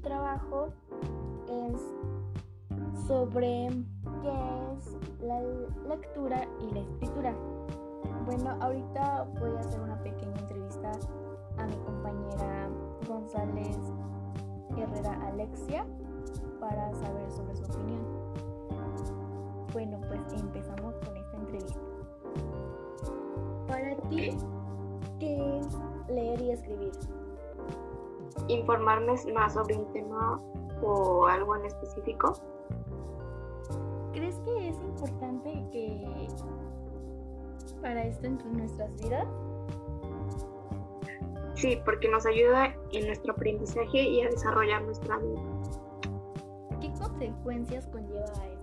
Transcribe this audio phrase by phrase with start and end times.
[0.00, 0.68] trabajo
[1.48, 1.80] es
[3.06, 3.70] sobre
[4.22, 5.40] qué es la
[5.88, 7.34] lectura y la escritura.
[8.24, 10.92] Bueno, ahorita voy a hacer una pequeña entrevista
[11.58, 12.68] a mi compañera
[13.06, 13.78] González
[14.76, 15.84] Herrera Alexia
[16.60, 18.02] para saber sobre su opinión.
[19.72, 21.80] Bueno, pues empezamos con esta entrevista.
[23.68, 24.36] Para ti,
[25.18, 25.66] ¿qué es
[26.08, 26.92] leer y escribir?
[28.48, 30.38] Informarme más sobre un tema
[30.82, 32.32] o algo en específico.
[34.12, 36.28] ¿Crees que es importante que
[37.80, 39.26] para esto en nuestras vidas?
[41.54, 45.42] Sí, porque nos ayuda en nuestro aprendizaje y a desarrollar nuestra vida.
[46.80, 48.59] ¿Qué consecuencias conlleva esto?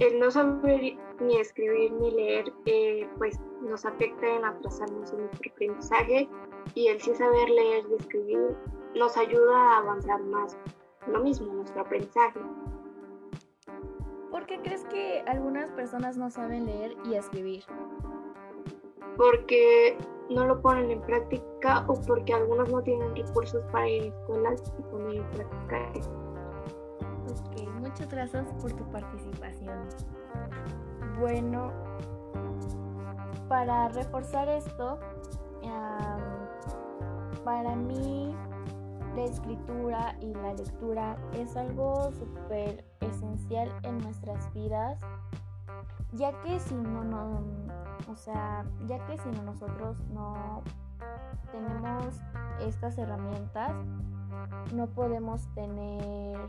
[0.00, 5.52] El no saber ni escribir ni leer, eh, pues nos afecta en atrasarnos en nuestro
[5.52, 6.28] aprendizaje
[6.74, 8.56] y el sí saber leer y escribir
[8.96, 10.58] nos ayuda a avanzar más.
[11.06, 12.40] Lo mismo, nuestro aprendizaje.
[14.32, 17.62] ¿Por qué crees que algunas personas no saben leer y escribir?
[19.16, 19.96] Porque
[20.28, 24.74] no lo ponen en práctica o porque algunos no tienen recursos para ir a escuelas
[24.76, 26.23] y poner en práctica
[27.94, 29.88] muchas gracias por tu participación.
[31.20, 31.70] Bueno,
[33.48, 34.98] para reforzar esto,
[37.44, 38.34] para mí
[39.14, 44.98] la escritura y la lectura es algo súper esencial en nuestras vidas,
[46.14, 47.44] ya que si no, no,
[48.10, 50.64] o sea, ya que si no nosotros no
[51.52, 52.20] tenemos
[52.58, 53.72] estas herramientas,
[54.72, 56.40] no podemos tener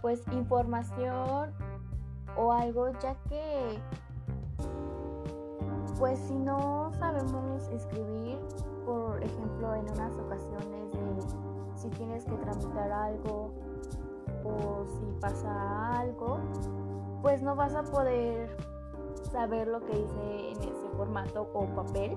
[0.00, 1.52] pues información
[2.36, 3.78] o algo, ya que
[5.98, 8.38] pues si no sabemos escribir,
[8.86, 10.80] por ejemplo, en unas ocasiones
[11.80, 13.50] si tienes que tramitar algo
[14.44, 16.38] o si pasa algo,
[17.22, 18.54] pues no vas a poder
[19.32, 22.16] saber lo que dice en ese formato o papel.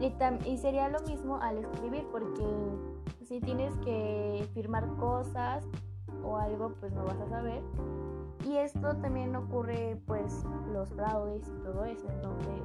[0.00, 0.12] Y,
[0.44, 2.44] y sería lo mismo al escribir, porque
[3.24, 5.64] si tienes que firmar cosas
[6.24, 7.62] o algo, pues no vas a saber.
[8.44, 12.06] Y esto también ocurre, pues, los fraudes y todo eso.
[12.10, 12.62] Entonces,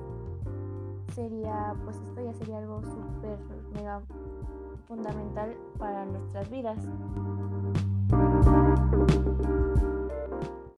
[1.13, 3.39] sería, pues esto ya sería algo súper
[3.73, 4.01] mega
[4.87, 6.79] fundamental para nuestras vidas.